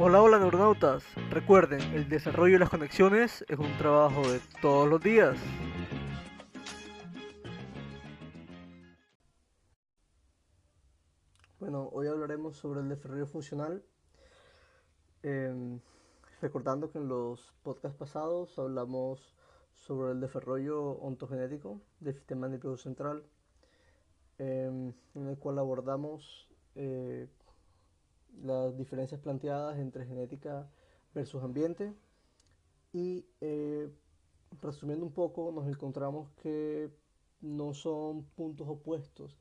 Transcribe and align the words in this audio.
Hola, 0.00 0.22
hola 0.22 0.38
neuronautas. 0.38 1.02
Recuerden, 1.28 1.80
el 1.92 2.08
desarrollo 2.08 2.52
de 2.52 2.58
las 2.60 2.70
conexiones 2.70 3.44
es 3.48 3.58
un 3.58 3.76
trabajo 3.78 4.22
de 4.30 4.40
todos 4.62 4.88
los 4.88 5.00
días. 5.00 5.36
Bueno, 11.58 11.88
hoy 11.92 12.06
hablaremos 12.06 12.56
sobre 12.56 12.78
el 12.78 12.88
desarrollo 12.88 13.26
funcional. 13.26 13.82
Em, 15.24 15.80
recordando 16.40 16.92
que 16.92 16.98
en 16.98 17.08
los 17.08 17.52
podcasts 17.64 17.98
pasados 17.98 18.56
hablamos 18.56 19.34
sobre 19.74 20.12
el 20.12 20.20
desarrollo 20.20 20.92
ontogenético 21.00 21.80
del 21.98 22.14
sistema 22.14 22.46
nervioso 22.46 22.84
central, 22.84 23.24
em, 24.38 24.92
en 25.16 25.26
el 25.26 25.36
cual 25.38 25.58
abordamos 25.58 26.48
eh, 26.76 27.26
las 28.42 28.76
diferencias 28.76 29.20
planteadas 29.20 29.78
entre 29.78 30.06
genética 30.06 30.70
versus 31.14 31.42
ambiente. 31.42 31.94
Y 32.92 33.26
eh, 33.40 33.90
resumiendo 34.62 35.04
un 35.04 35.12
poco 35.12 35.52
nos 35.52 35.68
encontramos 35.68 36.30
que 36.42 36.90
no 37.40 37.74
son 37.74 38.24
puntos 38.36 38.68
opuestos 38.68 39.36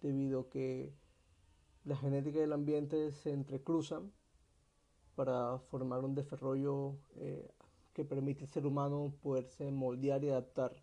debido 0.00 0.40
a 0.40 0.50
que 0.50 0.92
la 1.84 1.96
genética 1.96 2.38
y 2.38 2.42
el 2.42 2.52
ambiente 2.52 3.10
se 3.12 3.32
entrecruzan 3.32 4.12
para 5.14 5.58
formar 5.58 6.04
un 6.04 6.14
desarrollo 6.14 6.96
eh, 7.16 7.50
que 7.92 8.04
permite 8.04 8.44
al 8.44 8.50
ser 8.50 8.66
humano 8.66 9.12
poderse 9.22 9.70
moldear 9.70 10.24
y 10.24 10.30
adaptar 10.30 10.74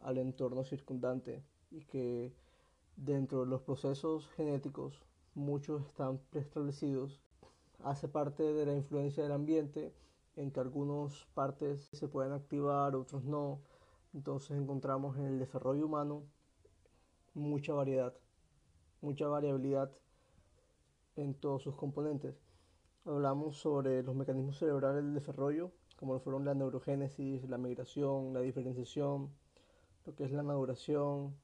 al 0.00 0.18
entorno 0.18 0.64
circundante 0.64 1.44
y 1.70 1.84
que 1.84 2.32
dentro 2.96 3.40
de 3.40 3.46
los 3.46 3.62
procesos 3.62 4.26
genéticos 4.30 5.07
muchos 5.38 5.86
están 5.86 6.18
preestablecidos, 6.30 7.20
hace 7.84 8.08
parte 8.08 8.42
de 8.42 8.66
la 8.66 8.74
influencia 8.74 9.22
del 9.22 9.32
ambiente, 9.32 9.92
en 10.36 10.50
que 10.50 10.60
algunas 10.60 11.26
partes 11.34 11.88
se 11.92 12.08
pueden 12.08 12.32
activar, 12.32 12.94
otros 12.94 13.24
no. 13.24 13.60
Entonces 14.14 14.56
encontramos 14.56 15.16
en 15.16 15.24
el 15.26 15.38
desarrollo 15.38 15.86
humano 15.86 16.22
mucha 17.34 17.72
variedad, 17.72 18.14
mucha 19.00 19.28
variabilidad 19.28 19.90
en 21.16 21.34
todos 21.34 21.62
sus 21.62 21.74
componentes. 21.74 22.36
Hablamos 23.04 23.56
sobre 23.58 24.02
los 24.02 24.14
mecanismos 24.14 24.58
cerebrales 24.58 25.04
del 25.04 25.14
desarrollo, 25.14 25.72
como 25.96 26.18
fueron 26.20 26.44
la 26.44 26.54
neurogénesis, 26.54 27.48
la 27.48 27.58
migración, 27.58 28.32
la 28.32 28.40
diferenciación, 28.40 29.30
lo 30.04 30.14
que 30.14 30.24
es 30.24 30.32
la 30.32 30.42
maduración, 30.42 31.34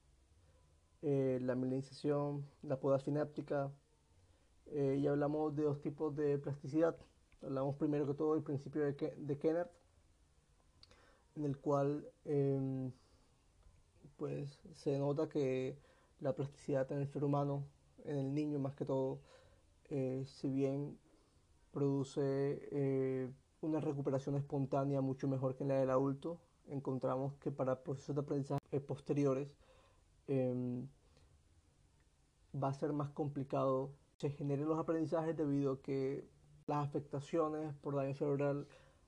eh, 1.02 1.38
la 1.42 1.54
milenización, 1.54 2.46
la 2.62 2.78
poda 2.78 2.98
sináptica, 2.98 3.70
eh, 4.66 4.98
y 5.00 5.06
hablamos 5.06 5.54
de 5.54 5.64
dos 5.64 5.80
tipos 5.80 6.14
de 6.16 6.38
plasticidad. 6.38 6.96
Hablamos 7.42 7.76
primero 7.76 8.06
que 8.06 8.14
todo 8.14 8.34
del 8.34 8.42
principio 8.42 8.82
de, 8.82 8.92
de 8.92 9.38
Kennard, 9.38 9.70
en 11.36 11.44
el 11.44 11.58
cual 11.58 12.08
em, 12.24 12.92
pues 14.16 14.60
se 14.74 14.98
nota 14.98 15.28
que 15.28 15.76
la 16.20 16.34
plasticidad 16.34 16.90
en 16.92 17.00
el 17.00 17.08
ser 17.08 17.24
humano, 17.24 17.64
en 18.04 18.16
el 18.16 18.34
niño 18.34 18.58
más 18.58 18.74
que 18.74 18.84
todo, 18.84 19.20
eh, 19.90 20.24
si 20.26 20.50
bien 20.50 20.98
produce 21.72 22.68
eh, 22.70 23.30
una 23.60 23.80
recuperación 23.80 24.36
espontánea 24.36 25.00
mucho 25.00 25.28
mejor 25.28 25.56
que 25.56 25.64
en 25.64 25.68
la 25.68 25.80
del 25.80 25.90
adulto, 25.90 26.40
encontramos 26.68 27.34
que 27.34 27.50
para 27.50 27.82
procesos 27.82 28.14
de 28.14 28.22
aprendizaje 28.22 28.80
posteriores 28.80 29.48
em, 30.28 30.86
va 32.54 32.68
a 32.68 32.74
ser 32.74 32.92
más 32.92 33.10
complicado 33.10 33.90
se 34.18 34.30
generen 34.30 34.68
los 34.68 34.78
aprendizajes 34.78 35.36
debido 35.36 35.72
a 35.72 35.82
que 35.82 36.24
las 36.66 36.86
afectaciones 36.86 37.74
por 37.76 37.96
daño 37.96 38.14
cerebral 38.14 38.66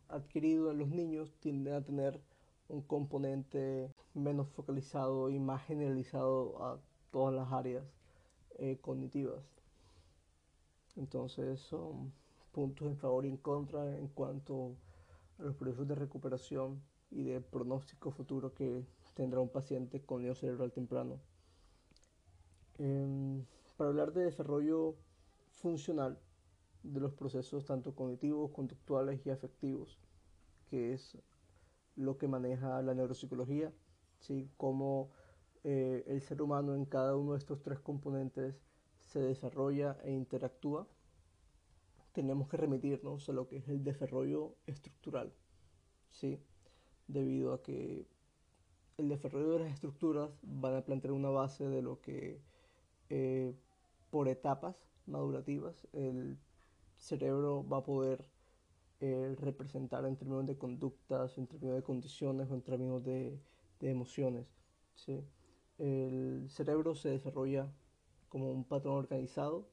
adquirido 0.09 0.71
en 0.71 0.79
los 0.79 0.89
niños 0.89 1.35
tienden 1.41 1.75
a 1.75 1.85
tener 1.85 2.21
un 2.69 2.83
componente 2.83 3.93
menos 4.15 4.49
focalizado 4.49 5.31
y 5.31 5.39
más 5.39 5.65
generalizado 5.65 6.63
a 6.65 6.81
todas 7.11 7.35
las 7.35 7.53
áreas 7.53 7.85
eh, 8.59 8.79
cognitivas. 8.81 9.45
Entonces 10.97 11.61
son 11.61 12.13
puntos 12.53 12.89
en 12.89 12.97
favor 12.97 13.27
y 13.27 13.29
en 13.29 13.37
contra 13.37 13.97
en 13.97 14.09
cuanto 14.09 14.77
a 15.39 15.43
los 15.43 15.55
procesos 15.55 15.87
de 15.87 15.95
recuperación 15.95 16.83
y 17.11 17.25
de 17.25 17.41
pronóstico 17.41 18.11
futuro 18.11 18.55
que 18.55 18.85
tendrá 19.15 19.41
un 19.41 19.49
paciente 19.49 20.01
con 20.01 20.23
daño 20.23 20.35
cerebral 20.35 20.73
temprano. 20.73 21.21
Em, 22.79 23.45
para 23.77 23.91
hablar 23.91 24.13
de 24.13 24.25
desarrollo 24.25 24.97
funcional 25.51 26.19
de 26.83 27.01
los 27.01 27.13
procesos 27.13 27.65
tanto 27.65 27.95
cognitivos, 27.95 28.51
conductuales 28.53 29.25
y 29.27 29.31
afectivos, 29.31 29.99
que 30.69 30.93
es 30.93 31.19
lo 31.97 32.19
que 32.19 32.29
maneja 32.29 32.81
la 32.83 32.95
neuropsicología, 32.95 33.73
¿sí? 34.21 34.49
cómo 34.57 35.11
eh, 35.65 36.05
el 36.07 36.21
ser 36.21 36.43
humano 36.43 36.75
en 36.75 36.85
cada 36.85 37.17
uno 37.17 37.33
de 37.33 37.39
estos 37.39 37.63
tres 37.63 37.81
componentes 37.81 38.55
se 39.01 39.21
desarrolla 39.21 39.99
e 40.05 40.13
interactúa, 40.13 40.87
tenemos 42.13 42.49
que 42.49 42.57
remitirnos 42.57 43.29
a 43.29 43.33
lo 43.33 43.47
que 43.47 43.59
es 43.59 43.69
el 43.69 43.85
desarrollo 43.85 44.55
estructural, 44.67 45.33
¿sí? 46.11 46.41
debido 47.09 47.53
a 47.53 47.63
que 47.63 48.07
el 48.97 49.09
desarrollo 49.09 49.51
de 49.51 49.59
las 49.61 49.73
estructuras 49.73 50.31
van 50.43 50.75
a 50.77 50.85
plantear 50.85 51.13
una 51.13 51.29
base 51.29 51.69
de 51.69 51.83
lo 51.83 52.01
que 52.01 52.41
eh, 53.11 53.55
por 54.11 54.29
etapas 54.29 54.77
madurativas 55.07 55.87
el 55.93 56.39
cerebro 56.97 57.67
va 57.69 57.79
a 57.79 57.85
poder 57.85 58.25
eh, 59.01 59.37
representar 59.39 60.07
en 60.07 60.17
términos 60.17 60.47
de 60.47 60.57
conductas, 60.57 61.37
en 61.37 61.47
términos 61.47 61.77
de 61.77 61.83
condiciones 61.83 62.51
o 62.51 62.55
en 62.55 62.63
términos 62.63 63.05
de, 63.05 63.39
emociones. 63.83 64.47
El 65.79 66.47
cerebro 66.49 66.95
se 66.95 67.11
desarrolla 67.11 67.71
como 68.31 68.51
un 68.51 68.65
patrón 68.65 68.97
organizado 68.97 69.69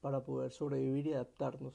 para 0.00 0.24
poder 0.24 0.50
sobrevivir 0.50 1.06
y 1.06 1.12
adaptarnos. 1.12 1.74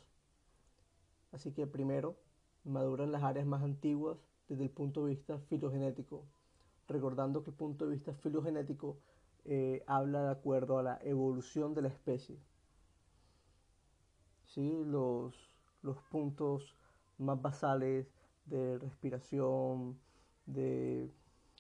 Así 1.32 1.54
que 1.54 1.66
primero 1.66 2.18
maduran 2.66 3.12
las 3.12 3.24
áreas 3.24 3.48
más 3.48 3.64
antiguas 3.64 4.18
desde 4.50 4.64
el 4.64 4.70
punto 4.70 5.06
de 5.06 5.16
vista 5.16 5.40
filogenético, 5.40 6.26
recordando 6.90 7.42
que 7.42 7.52
el 7.52 7.56
punto 7.56 7.86
de 7.86 7.92
vista 7.92 8.14
filogenético 8.14 8.98
eh, 9.46 9.84
habla 9.88 10.24
de 10.24 10.32
acuerdo 10.32 10.78
a 10.78 10.84
la 10.84 11.00
evolución 11.02 11.74
de 11.74 11.82
la 11.82 11.88
especie. 11.88 12.40
¿sí? 14.46 14.84
los, 14.86 15.34
los 15.82 15.98
puntos 16.10 16.76
más 17.18 17.42
basales 17.42 18.08
de 18.46 18.78
respiración, 18.80 20.00
de 20.46 21.10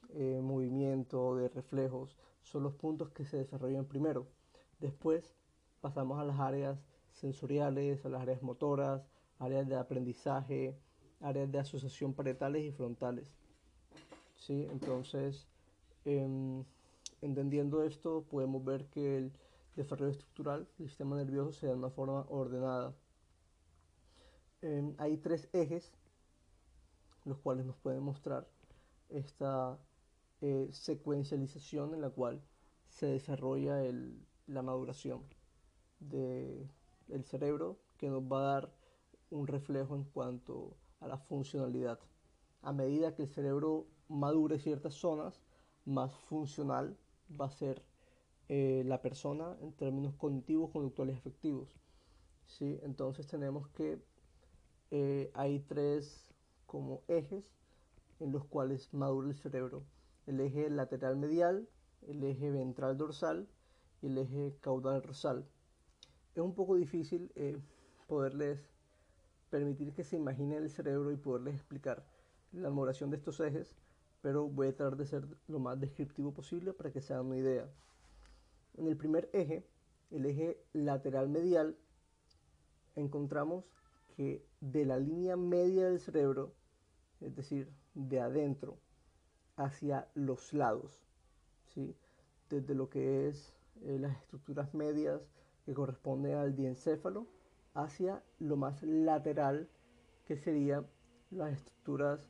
eh, 0.09 0.39
movimiento, 0.41 1.35
de 1.35 1.49
reflejos, 1.49 2.17
son 2.41 2.63
los 2.63 2.73
puntos 2.73 3.11
que 3.11 3.25
se 3.25 3.37
desarrollan 3.37 3.85
primero. 3.85 4.27
Después 4.79 5.35
pasamos 5.79 6.19
a 6.19 6.25
las 6.25 6.39
áreas 6.39 6.79
sensoriales, 7.11 8.05
a 8.05 8.09
las 8.09 8.21
áreas 8.21 8.41
motoras, 8.41 9.07
áreas 9.39 9.67
de 9.67 9.75
aprendizaje, 9.75 10.77
áreas 11.21 11.51
de 11.51 11.59
asociación 11.59 12.13
parietales 12.13 12.63
y 12.63 12.71
frontales. 12.71 13.31
¿Sí? 14.35 14.67
Entonces, 14.71 15.47
em, 16.03 16.63
entendiendo 17.21 17.83
esto, 17.83 18.23
podemos 18.29 18.63
ver 18.63 18.87
que 18.87 19.17
el 19.17 19.33
desarrollo 19.75 20.11
estructural 20.11 20.67
del 20.77 20.87
sistema 20.87 21.15
nervioso 21.15 21.51
se 21.51 21.67
da 21.67 21.73
de 21.73 21.79
una 21.79 21.89
forma 21.89 22.25
ordenada. 22.29 22.93
hay 24.97 25.17
tres 25.17 25.49
ejes 25.53 25.91
los 27.25 27.37
cuales 27.39 27.65
nos 27.65 27.77
pueden 27.77 28.03
mostrar 28.03 28.47
esta 29.09 29.77
eh, 30.41 30.69
secuencialización 30.71 31.93
en 31.93 32.01
la 32.01 32.09
cual 32.09 32.41
se 32.89 33.05
desarrolla 33.07 33.77
la 34.47 34.61
maduración 34.61 35.23
del 35.99 37.23
cerebro 37.25 37.77
que 37.97 38.09
nos 38.09 38.23
va 38.23 38.39
a 38.39 38.53
dar 38.53 38.73
un 39.29 39.47
reflejo 39.47 39.95
en 39.95 40.03
cuanto 40.03 40.75
a 40.99 41.07
la 41.07 41.17
funcionalidad. 41.17 41.99
A 42.63 42.73
medida 42.73 43.15
que 43.15 43.23
el 43.23 43.29
cerebro 43.29 43.87
madure 44.07 44.59
ciertas 44.59 44.95
zonas, 44.95 45.41
más 45.85 46.13
funcional 46.13 46.97
va 47.39 47.45
a 47.45 47.51
ser 47.51 47.83
eh, 48.49 48.83
la 48.85 49.01
persona 49.01 49.57
en 49.61 49.71
términos 49.73 50.13
cognitivos, 50.15 50.71
conductuales 50.71 51.15
y 51.15 51.19
afectivos. 51.19 51.69
¿sí? 52.45 52.79
Entonces 52.83 53.27
tenemos 53.27 53.67
que 53.69 54.01
eh, 54.91 55.31
hay 55.33 55.59
tres 55.61 56.33
como 56.65 57.01
ejes 57.07 57.45
en 58.19 58.31
los 58.31 58.45
cuales 58.45 58.93
madura 58.93 59.29
el 59.29 59.35
cerebro. 59.35 59.83
El 60.27 60.39
eje 60.39 60.69
lateral 60.69 61.17
medial, 61.17 61.67
el 62.07 62.23
eje 62.23 62.51
ventral 62.51 62.97
dorsal 62.97 63.47
y 64.01 64.07
el 64.07 64.17
eje 64.17 64.57
caudal 64.61 65.01
dorsal. 65.01 65.47
Es 66.35 66.41
un 66.41 66.53
poco 66.53 66.75
difícil 66.75 67.31
eh, 67.35 67.57
poderles 68.07 68.59
permitir 69.49 69.93
que 69.93 70.03
se 70.03 70.15
imaginen 70.15 70.63
el 70.63 70.69
cerebro 70.69 71.11
y 71.11 71.17
poderles 71.17 71.55
explicar 71.55 72.05
la 72.51 72.69
maduración 72.69 73.09
de 73.09 73.17
estos 73.17 73.39
ejes, 73.39 73.75
pero 74.21 74.47
voy 74.47 74.67
a 74.67 74.75
tratar 74.75 74.97
de 74.97 75.05
ser 75.05 75.27
lo 75.47 75.59
más 75.59 75.79
descriptivo 75.79 76.33
posible 76.33 76.73
para 76.73 76.91
que 76.91 77.01
se 77.01 77.13
hagan 77.13 77.27
una 77.27 77.37
idea. 77.37 77.69
En 78.77 78.87
el 78.87 78.95
primer 78.95 79.29
eje, 79.33 79.65
el 80.11 80.25
eje 80.25 80.63
lateral 80.73 81.29
medial, 81.29 81.75
encontramos 82.95 83.65
que 84.15 84.45
de 84.59 84.85
la 84.85 84.97
línea 84.97 85.35
media 85.35 85.85
del 85.89 85.99
cerebro, 85.99 86.53
es 87.19 87.35
decir, 87.35 87.71
de 87.93 88.19
adentro 88.19 88.77
hacia 89.55 90.07
los 90.15 90.53
lados, 90.53 90.99
¿sí? 91.73 91.95
desde 92.49 92.75
lo 92.75 92.89
que 92.89 93.27
es 93.27 93.53
eh, 93.83 93.97
las 93.99 94.15
estructuras 94.17 94.73
medias 94.73 95.21
que 95.65 95.73
corresponden 95.73 96.35
al 96.35 96.55
diencéfalo 96.55 97.27
hacia 97.73 98.21
lo 98.39 98.57
más 98.57 98.81
lateral 98.83 99.69
que 100.25 100.37
serían 100.37 100.85
las 101.29 101.53
estructuras 101.53 102.27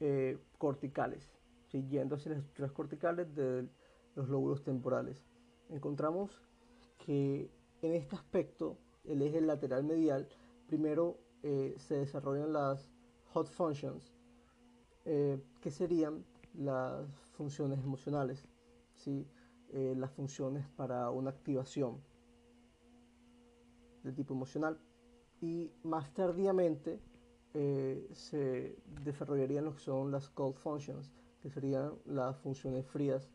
eh, 0.00 0.38
corticales, 0.58 1.28
siguiendo 1.66 2.14
hacia 2.14 2.30
las 2.30 2.38
estructuras 2.38 2.72
corticales 2.72 3.34
de 3.34 3.68
los 4.14 4.28
lóbulos 4.28 4.62
temporales. 4.62 5.24
Encontramos 5.70 6.42
que 7.04 7.50
en 7.82 7.94
este 7.94 8.16
aspecto, 8.16 8.78
el 9.04 9.22
eje 9.22 9.40
lateral 9.40 9.84
medial, 9.84 10.28
primero 10.66 11.18
eh, 11.42 11.74
se 11.78 11.96
desarrollan 11.96 12.52
las 12.52 12.92
hot 13.32 13.48
functions, 13.48 14.14
eh, 15.04 15.42
que 15.60 15.70
serían 15.70 16.24
las 16.54 17.08
funciones 17.32 17.80
emocionales, 17.80 18.46
¿sí? 18.94 19.26
las 19.70 20.10
funciones 20.12 20.66
para 20.66 21.10
una 21.10 21.28
activación 21.28 22.00
de 24.02 24.12
tipo 24.12 24.32
emocional. 24.32 24.80
Y 25.40 25.70
más 25.82 26.12
tardíamente 26.14 27.00
eh, 27.54 28.08
se 28.12 28.76
desarrollarían 29.02 29.64
lo 29.64 29.74
que 29.74 29.80
son 29.80 30.10
las 30.10 30.28
cold 30.28 30.56
functions, 30.56 31.10
que 31.40 31.50
serían 31.50 31.94
las 32.04 32.36
funciones 32.38 32.86
frías 32.86 33.30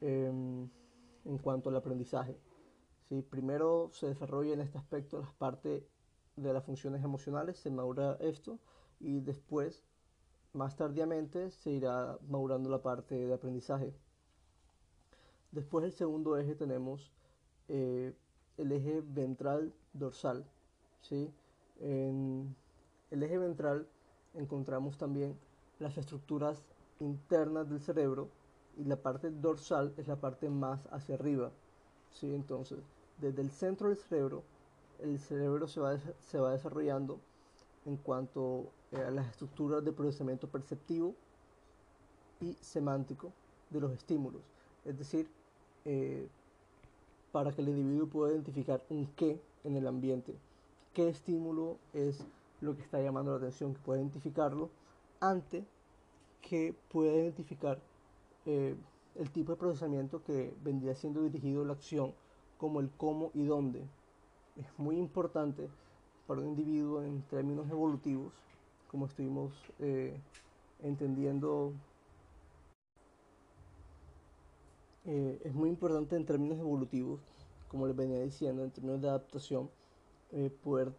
em, 0.00 0.68
en 1.24 1.38
cuanto 1.38 1.68
al 1.68 1.76
aprendizaje. 1.76 2.36
¿sí? 3.08 3.22
Primero 3.22 3.90
se 3.92 4.08
desarrolla 4.08 4.54
en 4.54 4.60
este 4.60 4.78
aspecto 4.78 5.20
las 5.20 5.32
partes 5.34 5.82
de 6.36 6.52
las 6.52 6.64
funciones 6.64 7.04
emocionales, 7.04 7.58
se 7.58 7.70
madura 7.70 8.16
esto 8.20 8.58
y 9.00 9.20
después, 9.20 9.84
más 10.52 10.76
tardíamente, 10.76 11.50
se 11.50 11.72
irá 11.72 12.18
madurando 12.28 12.70
la 12.70 12.82
parte 12.82 13.14
de 13.26 13.34
aprendizaje. 13.34 13.92
Después 15.50 15.84
el 15.84 15.92
segundo 15.92 16.38
eje 16.38 16.54
tenemos 16.54 17.12
eh, 17.68 18.14
el 18.56 18.72
eje 18.72 19.02
ventral 19.04 19.74
dorsal. 19.92 20.46
¿sí? 21.02 21.30
El 23.12 23.22
eje 23.22 23.36
ventral 23.36 23.86
encontramos 24.34 24.96
también 24.96 25.36
las 25.78 25.98
estructuras 25.98 26.62
internas 26.98 27.68
del 27.68 27.80
cerebro 27.80 28.28
y 28.78 28.84
la 28.84 28.96
parte 28.96 29.30
dorsal 29.30 29.92
es 29.98 30.08
la 30.08 30.16
parte 30.16 30.48
más 30.48 30.88
hacia 30.90 31.16
arriba. 31.16 31.50
¿sí? 32.10 32.34
Entonces, 32.34 32.78
desde 33.18 33.42
el 33.42 33.50
centro 33.50 33.88
del 33.88 33.98
cerebro, 33.98 34.42
el 34.98 35.18
cerebro 35.18 35.68
se 35.68 35.80
va, 35.80 35.98
se 36.20 36.38
va 36.38 36.52
desarrollando 36.52 37.18
en 37.84 37.98
cuanto 37.98 38.70
eh, 38.92 38.96
a 38.96 39.10
las 39.10 39.28
estructuras 39.28 39.84
de 39.84 39.92
procesamiento 39.92 40.48
perceptivo 40.48 41.14
y 42.40 42.54
semántico 42.62 43.30
de 43.68 43.80
los 43.80 43.92
estímulos. 43.92 44.40
Es 44.86 44.98
decir, 44.98 45.28
eh, 45.84 46.28
para 47.30 47.52
que 47.52 47.60
el 47.60 47.68
individuo 47.68 48.06
pueda 48.06 48.32
identificar 48.32 48.82
un 48.88 49.06
qué 49.16 49.38
en 49.64 49.76
el 49.76 49.86
ambiente, 49.86 50.34
qué 50.94 51.08
estímulo 51.08 51.76
es 51.92 52.24
lo 52.62 52.76
que 52.76 52.82
está 52.82 53.00
llamando 53.00 53.32
la 53.32 53.38
atención, 53.38 53.74
que 53.74 53.80
pueda 53.80 54.00
identificarlo 54.00 54.70
antes 55.20 55.64
que 56.42 56.74
pueda 56.90 57.14
identificar 57.14 57.78
eh, 58.44 58.74
el 59.14 59.30
tipo 59.30 59.52
de 59.52 59.58
procesamiento 59.58 60.22
que 60.24 60.52
vendría 60.62 60.94
siendo 60.94 61.22
dirigido 61.22 61.64
la 61.64 61.74
acción, 61.74 62.12
como 62.58 62.80
el 62.80 62.90
cómo 62.90 63.30
y 63.34 63.44
dónde. 63.44 63.86
Es 64.56 64.66
muy 64.76 64.98
importante 64.98 65.70
para 66.26 66.40
un 66.40 66.48
individuo 66.48 67.02
en 67.02 67.22
términos 67.22 67.70
evolutivos, 67.70 68.32
como 68.90 69.06
estuvimos 69.06 69.52
eh, 69.78 70.18
entendiendo, 70.82 71.72
eh, 75.04 75.40
es 75.44 75.54
muy 75.54 75.70
importante 75.70 76.16
en 76.16 76.26
términos 76.26 76.58
evolutivos, 76.58 77.20
como 77.68 77.86
les 77.86 77.96
venía 77.96 78.20
diciendo, 78.20 78.64
en 78.64 78.70
términos 78.70 79.00
de 79.00 79.08
adaptación, 79.08 79.70
poder 80.62 80.92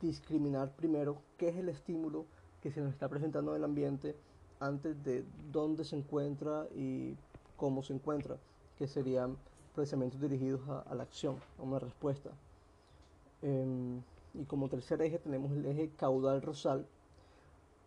discriminar 0.00 0.70
primero 0.72 1.18
qué 1.36 1.48
es 1.48 1.56
el 1.56 1.68
estímulo 1.68 2.26
que 2.62 2.70
se 2.70 2.80
nos 2.80 2.92
está 2.92 3.08
presentando 3.08 3.52
en 3.52 3.58
el 3.58 3.64
ambiente 3.64 4.16
antes 4.60 5.02
de 5.04 5.24
dónde 5.52 5.84
se 5.84 5.96
encuentra 5.96 6.66
y 6.74 7.16
cómo 7.56 7.82
se 7.82 7.92
encuentra, 7.92 8.36
que 8.76 8.86
serían 8.86 9.36
procesamientos 9.74 10.20
dirigidos 10.20 10.60
a, 10.68 10.94
la 10.94 11.02
acción, 11.04 11.36
a 11.58 11.62
una 11.62 11.78
respuesta. 11.78 12.30
Em, 13.42 14.00
y 14.34 14.44
como 14.44 14.68
tercer 14.68 15.00
eje 15.02 15.18
tenemos 15.18 15.52
el 15.52 15.64
eje 15.66 15.90
caudal 15.96 16.42
rosal. 16.42 16.86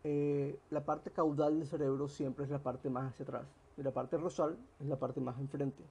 Eh, 0.03 0.57
la 0.69 0.83
parte 0.83 1.11
caudal 1.11 1.59
del 1.59 1.67
cerebro 1.67 2.07
siempre 2.07 2.45
es 2.45 2.51
la 2.51 2.59
parte 2.59 2.89
más 2.89 3.11
hacia 3.11 3.23
atrás 3.23 3.45
y 3.77 3.83
la 3.83 3.91
parte 3.91 4.17
rosal 4.17 4.57
es 4.79 4.87
la 4.87 4.97
parte 4.97 5.19
más 5.19 5.37
enfrente. 5.39 5.83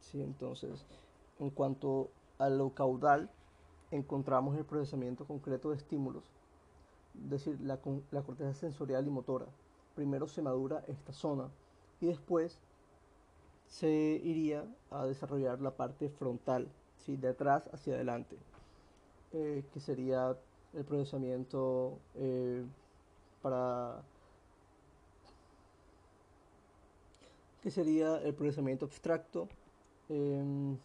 ¿sí? 0.00 0.22
Entonces, 0.22 0.84
en 1.38 1.50
cuanto 1.50 2.10
a 2.38 2.48
lo 2.48 2.70
caudal, 2.70 3.30
encontramos 3.90 4.56
el 4.56 4.64
procesamiento 4.64 5.24
concreto 5.24 5.70
de 5.70 5.76
estímulos, 5.76 6.24
es 7.24 7.30
decir, 7.30 7.60
la, 7.60 7.78
la 8.10 8.22
corteza 8.22 8.52
sensorial 8.54 9.06
y 9.06 9.10
motora. 9.10 9.46
Primero 9.94 10.28
se 10.28 10.42
madura 10.42 10.84
esta 10.86 11.12
zona 11.12 11.48
y 12.00 12.06
después 12.06 12.58
se 13.66 13.90
iría 13.90 14.64
a 14.90 15.06
desarrollar 15.06 15.60
la 15.60 15.72
parte 15.72 16.08
frontal, 16.08 16.68
¿sí? 17.04 17.16
de 17.16 17.28
atrás 17.28 17.68
hacia 17.72 17.94
adelante, 17.94 18.36
eh, 19.32 19.64
que 19.72 19.80
sería 19.80 20.36
el 20.74 20.84
procesamiento 20.84 21.98
eh, 22.14 22.64
para 23.42 24.02
que 27.62 27.70
sería 27.70 28.18
el 28.18 28.34
procesamiento 28.34 28.84
abstracto 28.84 29.48
em, 30.08 30.76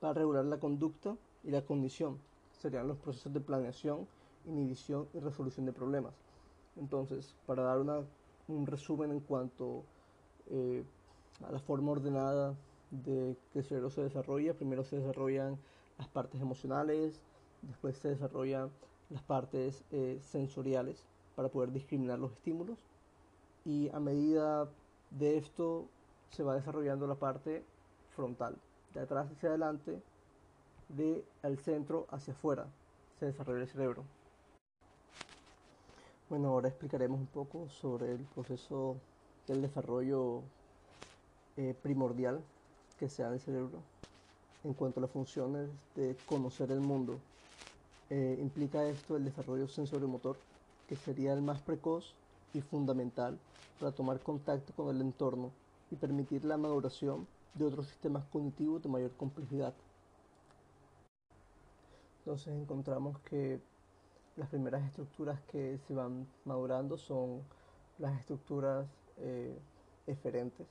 para 0.00 0.14
regular 0.14 0.44
la 0.44 0.58
conducta 0.58 1.16
y 1.44 1.50
la 1.50 1.62
condición 1.62 2.18
serían 2.60 2.86
los 2.86 2.98
procesos 2.98 3.32
de 3.32 3.40
planeación, 3.40 4.06
inhibición 4.46 5.08
y 5.14 5.20
resolución 5.20 5.66
de 5.66 5.72
problemas. 5.72 6.14
Entonces, 6.76 7.34
para 7.46 7.62
dar 7.62 7.78
un 8.48 8.66
resumen 8.66 9.10
en 9.10 9.20
cuanto 9.20 9.82
eh, 10.50 10.84
a 11.46 11.52
la 11.52 11.58
forma 11.58 11.92
ordenada 11.92 12.54
de 12.90 13.36
que 13.52 13.60
el 13.60 13.64
cerebro 13.64 13.90
se 13.90 14.02
desarrolla, 14.02 14.54
primero 14.54 14.84
se 14.84 14.96
desarrollan 14.96 15.58
las 15.98 16.08
partes 16.08 16.40
emocionales, 16.40 17.20
después 17.62 17.96
se 17.96 18.08
desarrollan 18.08 18.70
las 19.10 19.22
partes 19.22 19.82
eh, 19.90 20.18
sensoriales 20.22 21.04
para 21.36 21.48
poder 21.48 21.72
discriminar 21.72 22.18
los 22.18 22.32
estímulos 22.32 22.78
y 23.64 23.88
a 23.90 24.00
medida 24.00 24.68
de 25.10 25.38
esto 25.38 25.86
se 26.30 26.42
va 26.42 26.54
desarrollando 26.54 27.06
la 27.06 27.16
parte 27.16 27.62
frontal, 28.14 28.56
de 28.94 29.00
atrás 29.00 29.30
hacia 29.30 29.50
adelante 29.50 30.00
de 30.96 31.24
al 31.42 31.58
centro 31.58 32.06
hacia 32.10 32.32
afuera 32.32 32.66
se 33.18 33.26
desarrolla 33.26 33.62
el 33.62 33.68
cerebro. 33.68 34.04
Bueno, 36.28 36.48
ahora 36.48 36.68
explicaremos 36.68 37.20
un 37.20 37.26
poco 37.26 37.68
sobre 37.68 38.12
el 38.12 38.20
proceso 38.20 38.96
del 39.46 39.62
desarrollo 39.62 40.42
eh, 41.56 41.74
primordial 41.82 42.40
que 42.98 43.08
se 43.08 43.22
da 43.22 43.28
en 43.28 43.34
el 43.34 43.40
cerebro 43.40 43.78
en 44.64 44.74
cuanto 44.74 45.00
a 45.00 45.02
las 45.02 45.10
funciones 45.10 45.68
de 45.96 46.16
conocer 46.26 46.70
el 46.70 46.80
mundo. 46.80 47.18
Eh, 48.10 48.38
implica 48.40 48.84
esto 48.84 49.16
el 49.16 49.24
desarrollo 49.24 49.68
sensoriomotor, 49.68 50.36
que 50.88 50.96
sería 50.96 51.32
el 51.32 51.42
más 51.42 51.60
precoz 51.60 52.14
y 52.52 52.60
fundamental 52.60 53.38
para 53.78 53.92
tomar 53.92 54.20
contacto 54.20 54.72
con 54.74 54.94
el 54.94 55.00
entorno 55.00 55.50
y 55.90 55.96
permitir 55.96 56.44
la 56.44 56.56
maduración 56.56 57.26
de 57.54 57.64
otros 57.64 57.86
sistemas 57.86 58.24
cognitivos 58.26 58.82
de 58.82 58.88
mayor 58.88 59.12
complejidad. 59.16 59.74
Entonces 62.30 62.54
encontramos 62.54 63.18
que 63.22 63.60
las 64.36 64.48
primeras 64.50 64.84
estructuras 64.84 65.40
que 65.50 65.78
se 65.78 65.94
van 65.94 66.28
madurando 66.44 66.96
son 66.96 67.42
las 67.98 68.20
estructuras 68.20 68.86
eh, 69.16 69.58
eferentes, 70.06 70.68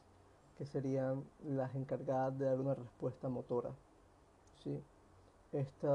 que 0.58 0.66
serían 0.66 1.26
las 1.44 1.76
encargadas 1.76 2.40
de 2.40 2.46
dar 2.46 2.62
una 2.62 2.76
respuesta 2.76 3.28
motora. 3.28 3.72
¿sí? 4.64 4.82
Este 5.52 5.86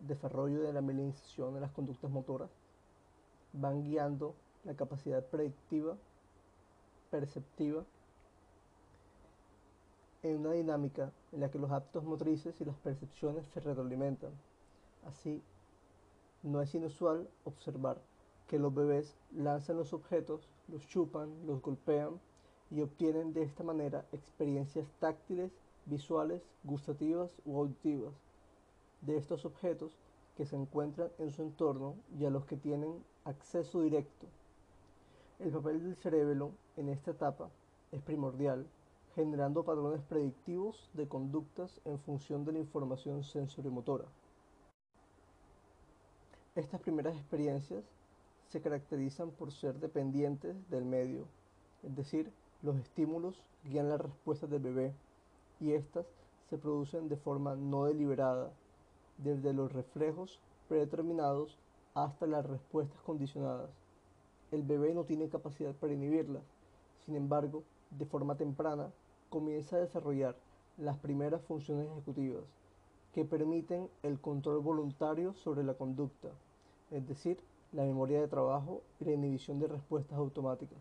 desarrollo 0.00 0.60
de 0.60 0.74
la 0.74 0.82
melinización 0.82 1.54
de 1.54 1.60
las 1.60 1.70
conductas 1.70 2.10
motoras 2.10 2.50
van 3.54 3.84
guiando 3.84 4.34
la 4.64 4.74
capacidad 4.74 5.24
predictiva, 5.24 5.96
perceptiva, 7.10 7.82
en 10.22 10.40
una 10.40 10.52
dinámica 10.52 11.10
en 11.32 11.40
la 11.40 11.50
que 11.50 11.58
los 11.58 11.70
actos 11.70 12.04
motrices 12.04 12.60
y 12.60 12.66
las 12.66 12.76
percepciones 12.76 13.46
se 13.54 13.60
retroalimentan. 13.60 14.32
Así, 15.06 15.42
no 16.42 16.62
es 16.62 16.74
inusual 16.74 17.28
observar 17.44 18.00
que 18.46 18.58
los 18.58 18.74
bebés 18.74 19.14
lanzan 19.36 19.76
los 19.76 19.92
objetos, 19.92 20.48
los 20.68 20.86
chupan, 20.88 21.46
los 21.46 21.60
golpean 21.60 22.20
y 22.70 22.80
obtienen 22.80 23.32
de 23.32 23.42
esta 23.42 23.62
manera 23.62 24.06
experiencias 24.12 24.86
táctiles, 25.00 25.52
visuales, 25.86 26.42
gustativas 26.64 27.30
u 27.44 27.58
auditivas 27.58 28.14
de 29.02 29.16
estos 29.16 29.44
objetos 29.44 29.92
que 30.36 30.46
se 30.46 30.56
encuentran 30.56 31.10
en 31.18 31.30
su 31.30 31.42
entorno 31.42 31.94
y 32.18 32.24
a 32.24 32.30
los 32.30 32.44
que 32.44 32.56
tienen 32.56 33.02
acceso 33.24 33.82
directo. 33.82 34.26
El 35.38 35.50
papel 35.50 35.82
del 35.82 35.96
cerebelo 35.96 36.52
en 36.76 36.88
esta 36.88 37.12
etapa 37.12 37.48
es 37.92 38.02
primordial, 38.02 38.66
generando 39.14 39.64
patrones 39.64 40.02
predictivos 40.02 40.88
de 40.94 41.08
conductas 41.08 41.80
en 41.84 41.98
función 41.98 42.44
de 42.44 42.52
la 42.52 42.58
información 42.58 43.24
sensorimotora. 43.24 44.04
Estas 46.58 46.80
primeras 46.80 47.14
experiencias 47.14 47.84
se 48.48 48.60
caracterizan 48.60 49.30
por 49.30 49.52
ser 49.52 49.78
dependientes 49.78 50.56
del 50.70 50.84
medio, 50.84 51.26
es 51.84 51.94
decir, 51.94 52.32
los 52.62 52.74
estímulos 52.74 53.40
guían 53.62 53.88
las 53.88 54.00
respuestas 54.00 54.50
del 54.50 54.62
bebé 54.62 54.92
y 55.60 55.74
éstas 55.74 56.04
se 56.50 56.58
producen 56.58 57.08
de 57.08 57.16
forma 57.16 57.54
no 57.54 57.84
deliberada, 57.84 58.50
desde 59.18 59.52
los 59.52 59.70
reflejos 59.70 60.40
predeterminados 60.68 61.56
hasta 61.94 62.26
las 62.26 62.44
respuestas 62.44 63.00
condicionadas. 63.02 63.70
El 64.50 64.64
bebé 64.64 64.94
no 64.94 65.04
tiene 65.04 65.28
capacidad 65.28 65.74
para 65.74 65.92
inhibirlas, 65.92 66.42
sin 67.06 67.14
embargo, 67.14 67.62
de 67.92 68.04
forma 68.04 68.34
temprana 68.34 68.90
comienza 69.30 69.76
a 69.76 69.80
desarrollar 69.80 70.34
las 70.76 70.98
primeras 70.98 71.40
funciones 71.42 71.88
ejecutivas 71.88 72.42
que 73.14 73.24
permiten 73.24 73.88
el 74.02 74.18
control 74.20 74.58
voluntario 74.58 75.34
sobre 75.34 75.62
la 75.62 75.74
conducta, 75.74 76.30
es 76.90 77.06
decir, 77.06 77.38
la 77.72 77.84
memoria 77.84 78.20
de 78.20 78.28
trabajo 78.28 78.82
y 79.00 79.04
la 79.04 79.12
inhibición 79.12 79.58
de 79.58 79.68
respuestas 79.68 80.18
automáticas. 80.18 80.78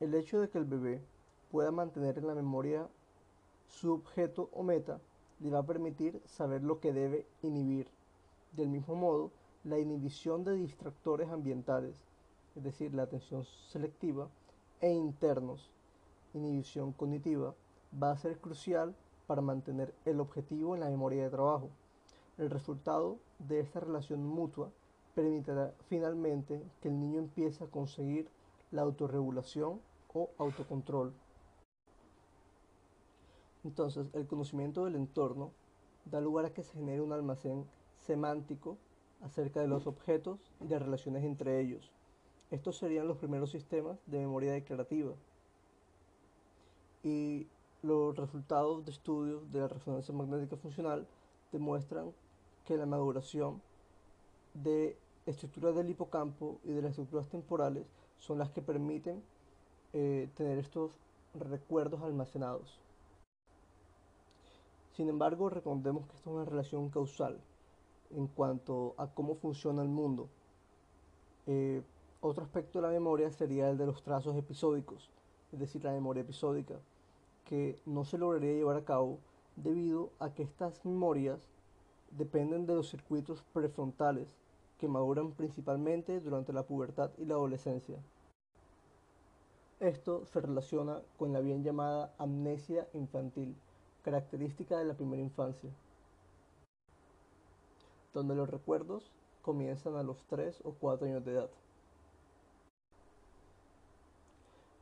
El 0.00 0.14
hecho 0.14 0.40
de 0.40 0.48
que 0.48 0.58
el 0.58 0.64
bebé 0.64 1.00
pueda 1.50 1.70
mantener 1.70 2.18
en 2.18 2.26
la 2.26 2.34
memoria 2.34 2.88
su 3.68 3.92
objeto 3.92 4.50
o 4.52 4.62
meta 4.62 5.00
le 5.40 5.50
va 5.50 5.60
a 5.60 5.66
permitir 5.66 6.20
saber 6.26 6.62
lo 6.62 6.80
que 6.80 6.92
debe 6.92 7.26
inhibir. 7.42 7.88
Del 8.52 8.68
mismo 8.68 8.94
modo, 8.94 9.30
la 9.64 9.78
inhibición 9.78 10.44
de 10.44 10.56
distractores 10.56 11.30
ambientales, 11.30 11.96
es 12.54 12.62
decir, 12.62 12.94
la 12.94 13.04
atención 13.04 13.44
selectiva, 13.44 14.28
e 14.80 14.92
internos, 14.92 15.70
inhibición 16.34 16.92
cognitiva, 16.92 17.54
va 18.00 18.10
a 18.10 18.18
ser 18.18 18.38
crucial 18.38 18.94
para 19.26 19.40
mantener 19.40 19.94
el 20.04 20.20
objetivo 20.20 20.74
en 20.74 20.80
la 20.80 20.90
memoria 20.90 21.24
de 21.24 21.30
trabajo. 21.30 21.70
El 22.36 22.50
resultado 22.50 23.18
de 23.38 23.60
esta 23.60 23.78
relación 23.80 24.26
mutua 24.26 24.70
permitirá 25.14 25.72
finalmente 25.88 26.60
que 26.80 26.88
el 26.88 26.98
niño 26.98 27.20
empiece 27.20 27.62
a 27.62 27.68
conseguir 27.68 28.28
la 28.72 28.82
autorregulación 28.82 29.80
o 30.12 30.30
autocontrol. 30.38 31.12
Entonces, 33.62 34.08
el 34.14 34.26
conocimiento 34.26 34.84
del 34.84 34.96
entorno 34.96 35.52
da 36.04 36.20
lugar 36.20 36.44
a 36.44 36.52
que 36.52 36.64
se 36.64 36.74
genere 36.74 37.00
un 37.00 37.12
almacén 37.12 37.64
semántico 37.98 38.76
acerca 39.22 39.60
de 39.60 39.68
los 39.68 39.86
objetos 39.86 40.38
y 40.60 40.68
las 40.68 40.82
relaciones 40.82 41.24
entre 41.24 41.60
ellos. 41.60 41.92
Estos 42.50 42.76
serían 42.76 43.08
los 43.08 43.16
primeros 43.16 43.50
sistemas 43.50 43.98
de 44.06 44.18
memoria 44.18 44.52
declarativa. 44.52 45.14
Y 47.02 47.46
los 47.82 48.16
resultados 48.16 48.84
de 48.84 48.90
estudios 48.90 49.50
de 49.50 49.60
la 49.60 49.68
resonancia 49.68 50.14
magnética 50.14 50.56
funcional 50.56 51.06
demuestran 51.52 52.12
que 52.64 52.76
la 52.76 52.86
maduración 52.86 53.60
de 54.54 54.96
estructuras 55.26 55.74
del 55.74 55.90
hipocampo 55.90 56.58
y 56.64 56.72
de 56.72 56.82
las 56.82 56.90
estructuras 56.92 57.28
temporales 57.28 57.86
son 58.18 58.38
las 58.38 58.50
que 58.50 58.62
permiten 58.62 59.22
eh, 59.92 60.28
tener 60.34 60.58
estos 60.58 60.92
recuerdos 61.34 62.02
almacenados. 62.02 62.78
Sin 64.96 65.08
embargo, 65.08 65.50
recordemos 65.50 66.06
que 66.06 66.16
esto 66.16 66.30
es 66.30 66.36
una 66.36 66.44
relación 66.44 66.88
causal 66.88 67.40
en 68.10 68.28
cuanto 68.28 68.94
a 68.96 69.08
cómo 69.08 69.34
funciona 69.34 69.82
el 69.82 69.88
mundo. 69.88 70.28
Eh, 71.46 71.82
otro 72.20 72.44
aspecto 72.44 72.78
de 72.78 72.86
la 72.86 72.92
memoria 72.92 73.30
sería 73.30 73.68
el 73.68 73.76
de 73.76 73.86
los 73.86 74.02
trazos 74.02 74.36
episódicos, 74.36 75.10
es 75.52 75.58
decir, 75.58 75.84
la 75.84 75.92
memoria 75.92 76.22
episódica, 76.22 76.76
que 77.44 77.78
no 77.84 78.04
se 78.04 78.18
lograría 78.18 78.54
llevar 78.54 78.76
a 78.76 78.84
cabo 78.84 79.18
debido 79.56 80.10
a 80.20 80.32
que 80.32 80.42
estas 80.42 80.84
memorias 80.84 81.48
dependen 82.16 82.66
de 82.66 82.74
los 82.74 82.90
circuitos 82.90 83.42
prefrontales 83.52 84.28
que 84.78 84.88
maduran 84.88 85.32
principalmente 85.32 86.20
durante 86.20 86.52
la 86.52 86.64
pubertad 86.64 87.10
y 87.18 87.24
la 87.24 87.34
adolescencia. 87.34 87.98
Esto 89.80 90.24
se 90.26 90.40
relaciona 90.40 91.00
con 91.18 91.32
la 91.32 91.40
bien 91.40 91.62
llamada 91.62 92.14
amnesia 92.18 92.88
infantil, 92.94 93.56
característica 94.02 94.78
de 94.78 94.84
la 94.84 94.94
primera 94.94 95.22
infancia, 95.22 95.70
donde 98.12 98.34
los 98.34 98.48
recuerdos 98.48 99.10
comienzan 99.42 99.96
a 99.96 100.02
los 100.02 100.24
3 100.24 100.60
o 100.64 100.72
4 100.72 101.06
años 101.06 101.24
de 101.24 101.32
edad. 101.32 101.50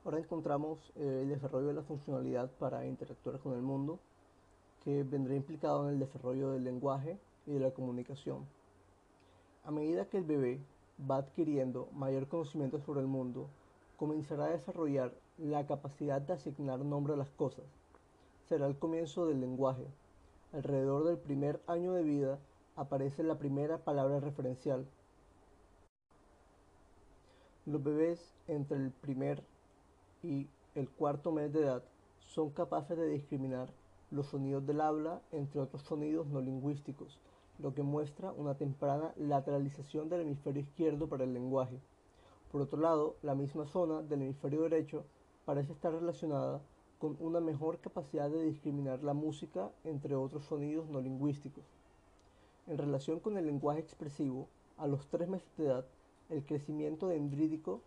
Ahora 0.04 0.18
encontramos 0.18 0.92
eh, 0.96 1.20
el 1.22 1.28
desarrollo 1.28 1.68
de 1.68 1.74
la 1.74 1.82
funcionalidad 1.82 2.50
para 2.58 2.84
interactuar 2.86 3.38
con 3.38 3.54
el 3.54 3.62
mundo, 3.62 4.00
que 4.84 5.02
vendrá 5.04 5.34
implicado 5.34 5.84
en 5.84 5.94
el 5.94 6.00
desarrollo 6.00 6.50
del 6.50 6.64
lenguaje 6.64 7.18
y 7.46 7.52
de 7.52 7.60
la 7.60 7.70
comunicación. 7.70 8.46
A 9.64 9.70
medida 9.70 10.06
que 10.06 10.18
el 10.18 10.24
bebé 10.24 10.60
va 11.10 11.18
adquiriendo 11.18 11.88
mayor 11.92 12.28
conocimiento 12.28 12.80
sobre 12.80 13.00
el 13.00 13.06
mundo, 13.06 13.48
comenzará 13.96 14.46
a 14.46 14.50
desarrollar 14.50 15.12
la 15.38 15.66
capacidad 15.66 16.20
de 16.20 16.32
asignar 16.32 16.80
nombre 16.80 17.14
a 17.14 17.16
las 17.16 17.30
cosas. 17.30 17.64
Será 18.48 18.66
el 18.66 18.76
comienzo 18.76 19.26
del 19.26 19.40
lenguaje. 19.40 19.86
Alrededor 20.52 21.04
del 21.04 21.18
primer 21.18 21.60
año 21.66 21.92
de 21.92 22.02
vida 22.02 22.38
aparece 22.76 23.22
la 23.22 23.38
primera 23.38 23.78
palabra 23.78 24.20
referencial. 24.20 24.86
Los 27.64 27.82
bebés 27.82 28.34
entre 28.48 28.76
el 28.76 28.90
primer 28.90 29.42
y 30.22 30.48
el 30.74 30.90
cuarto 30.90 31.30
mes 31.30 31.52
de 31.52 31.60
edad 31.60 31.84
son 32.18 32.50
capaces 32.50 32.96
de 32.96 33.06
discriminar 33.06 33.68
los 34.12 34.26
sonidos 34.26 34.64
del 34.66 34.80
habla 34.80 35.20
entre 35.32 35.60
otros 35.60 35.82
sonidos 35.82 36.26
no 36.28 36.40
lingüísticos, 36.40 37.18
lo 37.58 37.74
que 37.74 37.82
muestra 37.82 38.32
una 38.32 38.54
temprana 38.54 39.12
lateralización 39.16 40.08
del 40.08 40.20
hemisferio 40.20 40.62
izquierdo 40.62 41.08
para 41.08 41.24
el 41.24 41.34
lenguaje. 41.34 41.80
Por 42.52 42.60
otro 42.60 42.78
lado, 42.78 43.16
la 43.22 43.34
misma 43.34 43.66
zona 43.66 44.02
del 44.02 44.22
hemisferio 44.22 44.62
derecho 44.62 45.04
parece 45.44 45.72
estar 45.72 45.92
relacionada 45.92 46.60
con 46.98 47.16
una 47.18 47.40
mejor 47.40 47.78
capacidad 47.78 48.30
de 48.30 48.44
discriminar 48.44 49.02
la 49.02 49.14
música 49.14 49.70
entre 49.82 50.14
otros 50.14 50.44
sonidos 50.44 50.88
no 50.88 51.00
lingüísticos. 51.00 51.64
En 52.68 52.78
relación 52.78 53.18
con 53.18 53.36
el 53.36 53.46
lenguaje 53.46 53.80
expresivo, 53.80 54.46
a 54.78 54.86
los 54.86 55.06
tres 55.08 55.28
meses 55.28 55.48
de 55.56 55.64
edad, 55.64 55.84
el 56.30 56.44
crecimiento 56.44 57.08
dendrítico 57.08 57.80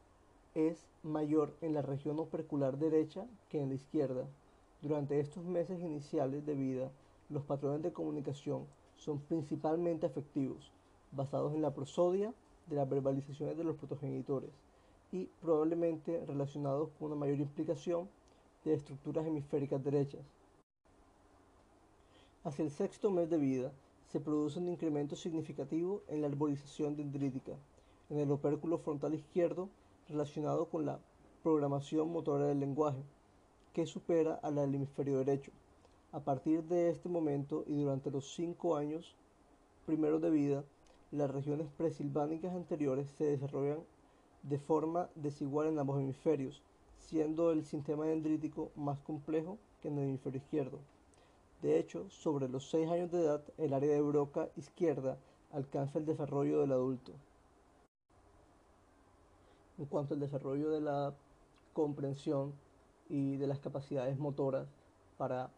es 0.53 0.85
mayor 1.03 1.53
en 1.61 1.73
la 1.73 1.81
región 1.81 2.19
opercular 2.19 2.77
derecha 2.77 3.25
que 3.49 3.61
en 3.61 3.69
la 3.69 3.75
izquierda. 3.75 4.25
Durante 4.85 5.19
estos 5.19 5.43
meses 5.43 5.81
iniciales 5.81 6.45
de 6.45 6.53
vida, 6.53 6.91
los 7.29 7.41
patrones 7.41 7.81
de 7.81 7.91
comunicación 7.91 8.67
son 8.97 9.17
principalmente 9.17 10.05
afectivos, 10.05 10.71
basados 11.11 11.55
en 11.55 11.63
la 11.63 11.73
prosodia 11.73 12.31
de 12.67 12.75
las 12.75 12.87
verbalizaciones 12.87 13.57
de 13.57 13.63
los 13.63 13.77
protogenitores 13.77 14.51
y 15.11 15.25
probablemente 15.41 16.23
relacionados 16.27 16.91
con 16.99 17.07
una 17.07 17.15
mayor 17.15 17.39
implicación 17.39 18.07
de 18.63 18.75
estructuras 18.75 19.25
hemisféricas 19.25 19.83
derechas. 19.83 20.21
Hacia 22.43 22.63
el 22.63 22.69
sexto 22.69 23.09
mes 23.09 23.27
de 23.27 23.39
vida 23.39 23.71
se 24.11 24.19
produce 24.19 24.59
un 24.59 24.69
incremento 24.69 25.15
significativo 25.15 26.03
en 26.09 26.21
la 26.21 26.27
arborización 26.27 26.95
dendrítica, 26.95 27.53
en 28.11 28.19
el 28.19 28.29
opérculo 28.29 28.77
frontal 28.77 29.15
izquierdo 29.15 29.67
relacionado 30.07 30.69
con 30.69 30.85
la 30.85 30.99
programación 31.41 32.11
motora 32.11 32.45
del 32.45 32.59
lenguaje, 32.59 33.01
que 33.75 33.85
supera 33.85 34.35
a 34.35 34.51
la 34.51 34.61
del 34.61 34.75
hemisferio 34.75 35.17
derecho. 35.17 35.51
A 36.13 36.21
partir 36.21 36.63
de 36.63 36.89
este 36.89 37.09
momento 37.09 37.65
y 37.67 37.75
durante 37.75 38.09
los 38.09 38.33
cinco 38.33 38.77
años 38.77 39.17
primeros 39.85 40.21
de 40.21 40.29
vida, 40.29 40.63
las 41.11 41.29
regiones 41.29 41.67
presilvánicas 41.75 42.55
anteriores 42.55 43.09
se 43.17 43.25
desarrollan 43.25 43.79
de 44.43 44.59
forma 44.59 45.09
desigual 45.15 45.67
en 45.67 45.77
ambos 45.77 45.99
hemisferios, 45.99 46.63
siendo 46.99 47.51
el 47.51 47.65
sistema 47.65 48.05
dendrítico 48.05 48.71
más 48.77 48.97
complejo 49.01 49.57
que 49.81 49.89
en 49.89 49.97
el 49.97 50.05
hemisferio 50.05 50.37
izquierdo. 50.39 50.79
De 51.61 51.77
hecho, 51.77 52.09
sobre 52.09 52.47
los 52.47 52.69
6 52.69 52.89
años 52.89 53.11
de 53.11 53.23
edad, 53.23 53.43
el 53.57 53.73
área 53.73 53.93
de 53.93 54.01
Broca 54.01 54.47
izquierda 54.55 55.17
alcanza 55.51 55.99
el 55.99 56.05
desarrollo 56.05 56.61
del 56.61 56.71
adulto. 56.71 57.11
En 59.77 59.85
cuanto 59.87 60.13
al 60.13 60.21
desarrollo 60.21 60.69
de 60.69 60.79
la 60.79 61.13
comprensión 61.73 62.53
y 63.09 63.37
de 63.37 63.47
las 63.47 63.59
capacidades 63.59 64.17
motoras 64.17 64.67
para 65.17 65.49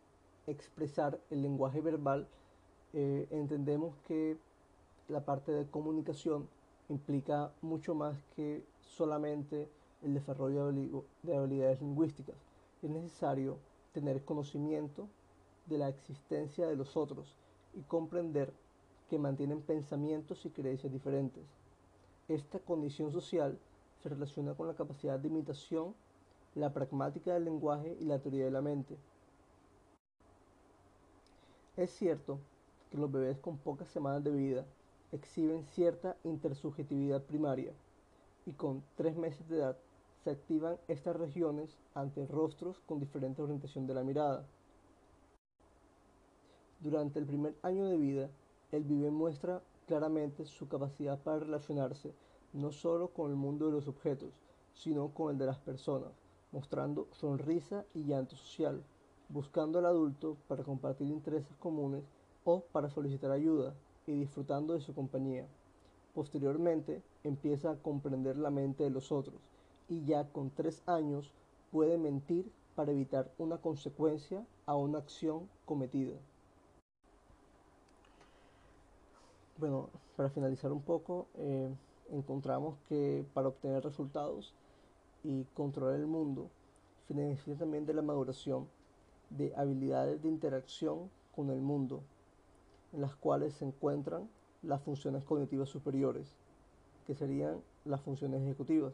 expresar 0.48 1.20
el 1.30 1.42
lenguaje 1.42 1.82
verbal, 1.82 2.27
eh, 2.94 3.27
entendemos 3.32 3.96
que 4.08 4.38
la 5.08 5.22
parte 5.22 5.51
de 5.51 5.66
comunicación 5.68 6.48
implica 6.89 7.51
mucho 7.62 7.96
más 7.96 8.18
que 8.36 8.63
solamente 8.82 9.70
el 10.04 10.13
desarrollo 10.13 10.72
de 10.72 11.36
habilidades 11.36 11.82
lingüísticas. 11.82 12.36
Es 12.82 12.89
necesario 12.89 13.58
tener 13.94 14.24
conocimiento 14.24 15.08
de 15.66 15.77
la 15.77 15.89
existencia 15.89 16.68
de 16.68 16.75
los 16.75 16.96
otros 16.96 17.36
y 17.74 17.82
comprender 17.82 18.54
que 19.10 19.18
mantienen 19.18 19.62
pensamientos 19.62 20.46
y 20.46 20.50
creencias 20.50 20.92
diferentes. 20.92 21.44
Esta 22.27 22.60
condición 22.60 23.12
social 23.12 23.58
se 24.01 24.10
relaciona 24.10 24.54
con 24.54 24.68
la 24.68 24.75
capacidad 24.75 25.20
de 25.20 25.27
imitación, 25.27 25.94
la 26.57 26.73
pragmática 26.73 27.33
del 27.33 27.45
lenguaje 27.45 27.95
y 27.99 28.05
la 28.05 28.19
teoría 28.19 28.45
de 28.45 28.51
la 28.51 28.61
mente. 28.61 28.97
Es 31.75 31.91
cierto 31.91 32.39
que 32.89 32.97
los 32.97 33.11
bebés 33.11 33.37
con 33.37 33.57
pocas 33.57 33.87
semanas 33.89 34.23
de 34.23 34.31
vida 34.31 34.65
exhiben 35.11 35.63
cierta 35.65 36.17
intersubjetividad 36.23 37.21
primaria 37.21 37.71
y 38.45 38.53
con 38.53 38.83
tres 38.95 39.15
meses 39.15 39.47
de 39.47 39.57
edad 39.57 39.77
se 40.23 40.31
activan 40.31 40.77
estas 40.87 41.15
regiones 41.15 41.77
ante 41.93 42.25
rostros 42.25 42.79
con 42.87 42.99
diferente 42.99 43.41
orientación 43.41 43.85
de 43.85 43.93
la 43.93 44.03
mirada. 44.03 44.43
Durante 46.79 47.19
el 47.19 47.25
primer 47.25 47.55
año 47.61 47.85
de 47.85 47.97
vida, 47.97 48.29
el 48.71 48.83
bebé 48.83 49.11
muestra 49.11 49.61
claramente 49.87 50.45
su 50.45 50.67
capacidad 50.67 51.19
para 51.19 51.39
relacionarse 51.39 52.13
no 52.53 52.71
solo 52.71 53.09
con 53.09 53.29
el 53.29 53.37
mundo 53.37 53.67
de 53.67 53.73
los 53.73 53.87
objetos, 53.87 54.31
sino 54.73 55.09
con 55.09 55.31
el 55.31 55.37
de 55.37 55.45
las 55.45 55.59
personas, 55.59 56.11
mostrando 56.51 57.08
sonrisa 57.12 57.86
y 57.94 58.04
llanto 58.04 58.36
social, 58.36 58.84
buscando 59.30 59.80
al 59.80 59.86
adulto 59.86 60.38
para 60.48 60.63
compartir 60.63 61.08
intereses 61.08 61.56
comunes 61.58 62.04
o 62.44 62.62
para 62.72 62.89
solicitar 62.89 63.32
ayuda 63.32 63.74
y 64.06 64.13
disfrutando 64.13 64.74
de 64.74 64.82
su 64.82 64.96
compañía. 64.96 65.46
Posteriormente 66.13 67.01
empieza 67.24 67.72
a 67.72 67.75
comprender 67.75 68.38
la 68.38 68.50
mente 68.50 68.84
de 68.84 68.89
los 68.89 69.12
otros 69.12 69.42
y 69.89 70.04
ya 70.06 70.25
con 70.30 70.50
tres 70.50 70.82
años 70.88 71.32
puede 71.72 71.98
mentir 71.98 72.51
para 72.75 72.92
evitar 72.92 73.32
una 73.38 73.58
consecuencia 73.58 74.46
a 74.66 74.75
una 74.75 75.00
acción 75.00 75.50
cometida. 75.66 76.16
Bueno, 79.58 79.89
para 80.16 80.30
finalizar 80.30 80.72
un 80.72 80.82
poco, 80.82 81.27
eh, 81.36 81.70
encontramos 82.12 82.77
que 82.88 83.25
para 83.34 83.48
obtener 83.48 83.84
resultados 83.84 84.54
y 85.24 85.43
controlar 85.53 85.95
el 85.95 86.07
mundo, 86.07 86.50
se 87.07 87.55
también 87.55 87.86
de 87.86 87.93
la 87.93 88.01
maduración 88.01 88.67
de 89.29 89.53
habilidades 89.55 90.21
de 90.21 90.29
interacción 90.29 91.09
con 91.36 91.50
el 91.50 91.62
mundo, 91.62 92.01
en 92.93 93.01
las 93.01 93.15
cuales 93.15 93.53
se 93.53 93.65
encuentran 93.65 94.29
las 94.63 94.81
funciones 94.81 95.24
cognitivas 95.24 95.69
superiores, 95.69 96.36
que 97.05 97.15
serían 97.15 97.62
las 97.86 98.01
funciones 98.01 98.41
ejecutivas. 98.41 98.93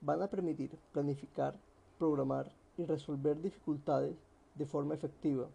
Van 0.00 0.22
a 0.22 0.28
permitir 0.28 0.70
planificar, 0.92 1.56
programar 1.98 2.50
y 2.76 2.84
resolver 2.84 3.40
dificultades 3.40 4.16
de 4.54 4.66
forma 4.66 4.94
efectiva 4.94 5.48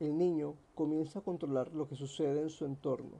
el 0.00 0.16
niño 0.16 0.54
comienza 0.76 1.18
a 1.18 1.22
controlar 1.22 1.74
lo 1.74 1.88
que 1.88 1.96
sucede 1.96 2.42
en 2.42 2.50
su 2.50 2.64
entorno. 2.64 3.16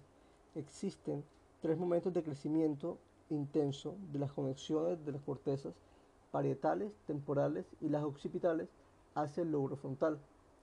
Existen 0.54 1.24
tres 1.60 1.76
momentos 1.76 2.12
de 2.12 2.22
crecimiento 2.22 2.98
intenso 3.30 3.94
de 4.12 4.18
las 4.18 4.32
conexiones 4.32 5.04
de 5.04 5.12
las 5.12 5.22
cortezas 5.22 5.74
parietales, 6.30 6.92
temporales 7.06 7.66
y 7.80 7.88
las 7.88 8.04
occipitales 8.04 8.68
hacia 9.14 9.42
el 9.42 9.52
lóbulo 9.52 9.76
frontal. 9.76 10.18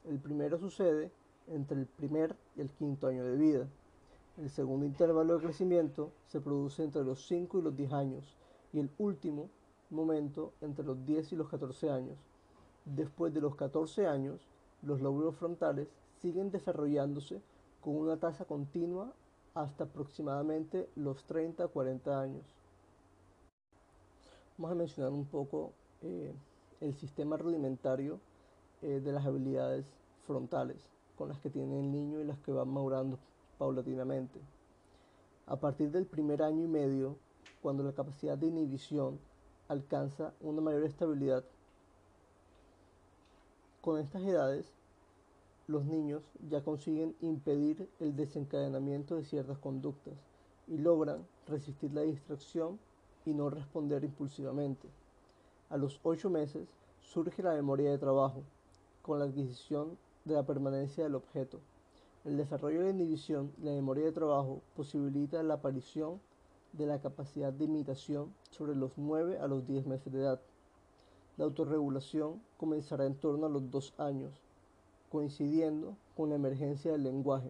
El 0.08 0.20
primero 0.20 0.58
sucede 0.58 1.12
entre 1.48 1.80
el 1.80 1.86
primer 1.86 2.36
y 2.56 2.62
el 2.62 2.70
quinto 2.70 3.08
año 3.08 3.24
de 3.24 3.36
vida. 3.36 3.68
El 4.38 4.50
segundo 4.50 4.86
intervalo 4.86 5.38
de 5.38 5.44
crecimiento 5.44 6.12
se 6.28 6.42
produce 6.42 6.84
entre 6.84 7.04
los 7.04 7.26
5 7.28 7.60
y 7.60 7.62
los 7.62 7.76
10 7.76 7.94
años 7.94 8.36
y 8.74 8.80
el 8.80 8.90
último 8.98 9.50
momento 9.90 10.52
entre 10.62 10.86
los 10.86 11.06
10 11.06 11.34
y 11.34 11.36
los 11.36 11.48
14 11.50 11.90
años. 11.90 12.18
Después 12.84 13.34
de 13.34 13.42
los 13.42 13.56
14 13.56 14.08
años, 14.08 14.48
los 14.82 15.02
lóbulos 15.02 15.36
frontales 15.36 15.88
siguen 16.22 16.52
desarrollándose 16.52 17.42
con 17.82 17.96
una 17.96 18.18
tasa 18.18 18.46
continua 18.46 19.14
hasta 19.54 19.86
aproximadamente 19.86 20.90
los 20.96 21.24
30 21.24 21.68
40 21.68 22.22
años. 22.22 22.44
Vamos 24.58 24.72
a 24.72 24.76
mencionar 24.76 25.12
un 25.12 25.26
poco 25.26 25.74
eh, 26.02 26.34
el 26.80 26.96
sistema 26.96 27.36
rudimentario 27.36 28.22
eh, 28.82 29.02
de 29.04 29.12
las 29.12 29.26
habilidades 29.26 29.86
frontales 30.26 30.78
con 31.18 31.28
las 31.28 31.40
que 31.40 31.50
tiene 31.50 31.78
el 31.78 31.92
niño 31.92 32.22
y 32.22 32.24
las 32.24 32.40
que 32.40 32.54
van 32.54 32.70
madurando 32.70 33.20
paulatinamente. 33.58 34.40
A 35.48 35.58
partir 35.58 35.92
del 35.92 36.06
primer 36.06 36.42
año 36.42 36.64
y 36.64 36.68
medio, 36.68 37.18
cuando 37.62 37.84
la 37.84 37.92
capacidad 37.92 38.38
de 38.38 38.48
inhibición 38.48 39.20
alcanza 39.68 40.34
una 40.40 40.62
mayor 40.62 40.84
estabilidad, 40.84 41.44
con 43.82 44.00
estas 44.00 44.24
edades 44.24 44.72
los 45.68 45.84
niños 45.84 46.24
ya 46.50 46.64
consiguen 46.64 47.14
impedir 47.20 47.90
el 48.00 48.16
desencadenamiento 48.16 49.16
de 49.16 49.26
ciertas 49.26 49.58
conductas 49.58 50.14
y 50.68 50.78
logran 50.78 51.28
resistir 51.46 51.92
la 51.92 52.02
distracción 52.02 52.80
y 53.26 53.34
no 53.34 53.50
responder 53.50 54.04
impulsivamente. 54.04 54.88
A 55.70 55.78
los 55.78 56.00
ocho 56.04 56.30
meses 56.30 56.68
surge 57.02 57.44
la 57.44 57.54
memoria 57.54 57.92
de 57.92 57.98
trabajo, 57.98 58.44
con 59.02 59.20
la 59.20 59.26
adquisición 59.26 59.98
de 60.26 60.36
la 60.36 60.44
permanencia 60.44 61.04
del 61.04 61.16
objeto. 61.16 61.60
El 62.24 62.38
desarrollo 62.38 62.80
de 62.80 62.86
la 62.86 62.92
inhibición 62.92 63.52
y 63.62 63.66
la 63.66 63.72
memoria 63.72 64.06
de 64.06 64.12
trabajo 64.12 64.62
posibilita 64.76 65.44
la 65.44 65.56
aparición 65.56 66.20
de 66.74 66.86
la 66.86 67.00
capacidad 67.00 67.54
de 67.54 67.66
imitación 67.66 68.34
sobre 68.52 68.76
los 68.76 68.92
9 68.98 69.40
a 69.40 69.48
los 69.48 69.68
10 69.68 69.86
meses 69.86 70.12
de 70.12 70.20
edad. 70.20 70.40
La 71.38 71.46
autorregulación 71.46 72.42
comenzará 72.58 73.06
en 73.06 73.16
torno 73.16 73.46
a 73.46 73.50
los 73.50 73.70
dos 73.70 73.94
años 73.98 74.42
coincidiendo 75.16 75.96
con 76.18 76.30
la 76.30 76.36
emergencia 76.36 76.92
del 76.92 77.04
lenguaje. 77.04 77.50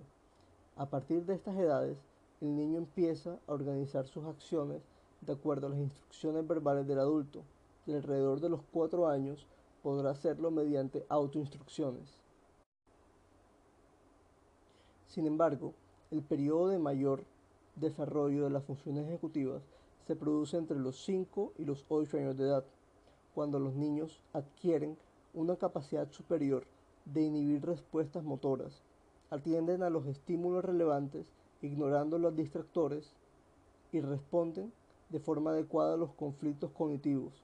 A 0.76 0.86
partir 0.86 1.26
de 1.26 1.34
estas 1.34 1.58
edades, 1.58 1.98
el 2.42 2.56
niño 2.56 2.78
empieza 2.78 3.40
a 3.48 3.54
organizar 3.54 4.06
sus 4.06 4.26
acciones 4.26 4.82
de 5.26 5.34
acuerdo 5.34 5.68
a 5.68 5.70
las 5.72 5.80
instrucciones 5.80 6.48
verbales 6.48 6.88
del 6.88 7.00
adulto 7.00 7.44
y 7.86 7.94
alrededor 7.94 8.40
de 8.40 8.50
los 8.50 8.62
cuatro 8.72 9.08
años 9.08 9.46
podrá 9.84 10.12
hacerlo 10.12 10.52
mediante 10.52 11.06
autoinstrucciones. 11.10 12.22
Sin 15.08 15.28
embargo, 15.28 15.74
el 16.12 16.22
periodo 16.22 16.70
de 16.70 16.80
mayor 16.80 17.24
desarrollo 17.76 18.44
de 18.44 18.50
las 18.50 18.64
funciones 18.64 19.08
ejecutivas 19.08 19.64
se 20.08 20.16
produce 20.16 20.58
entre 20.58 20.78
los 20.78 21.04
5 21.04 21.54
y 21.58 21.66
los 21.66 21.86
8 21.90 22.18
años 22.18 22.38
de 22.38 22.46
edad, 22.46 22.66
cuando 23.34 23.60
los 23.60 23.74
niños 23.76 24.20
adquieren 24.34 24.98
una 25.34 25.56
capacidad 25.56 26.12
superior 26.12 26.66
de 27.06 27.22
inhibir 27.22 27.66
respuestas 27.66 28.24
motoras. 28.24 28.82
Atienden 29.30 29.84
a 29.84 29.90
los 29.90 30.06
estímulos 30.06 30.64
relevantes, 30.64 31.28
ignorando 31.62 32.18
los 32.18 32.36
distractores, 32.36 33.14
y 33.92 34.02
responden 34.02 34.72
de 35.10 35.20
forma 35.20 35.52
adecuada 35.52 35.98
los 35.98 36.14
conflictos 36.14 36.72
cognitivos, 36.72 37.44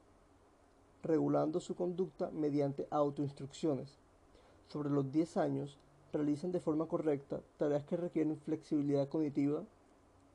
regulando 1.03 1.59
su 1.59 1.75
conducta 1.75 2.31
mediante 2.31 2.87
autoinstrucciones. 2.89 3.97
Sobre 4.67 4.89
los 4.89 5.11
10 5.11 5.37
años, 5.37 5.77
realizan 6.11 6.51
de 6.51 6.59
forma 6.59 6.87
correcta 6.87 7.41
tareas 7.57 7.83
que 7.85 7.97
requieren 7.97 8.37
flexibilidad 8.37 9.07
cognitiva 9.07 9.63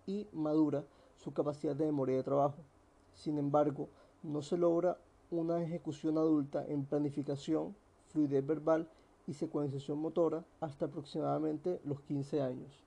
y 0.07 0.27
madura 0.33 0.85
su 1.17 1.33
capacidad 1.33 1.77
de 1.77 1.87
memoria 1.87 2.17
de 2.17 2.23
trabajo. 2.23 2.59
Sin 3.15 3.39
embargo, 3.39 3.89
no 4.23 4.43
se 4.43 4.57
logra 4.57 4.99
una 5.31 5.63
ejecución 5.63 6.19
adulta 6.19 6.65
en 6.67 6.85
planificación, 6.85 7.75
fluidez 8.09 8.47
verbal 8.47 8.89
y 9.27 9.35
secuenciación 9.35 9.99
motora 9.99 10.45
hasta 10.61 10.87
aproximadamente 10.87 11.81
los 11.85 12.01
15 12.03 12.41
años. 12.43 12.86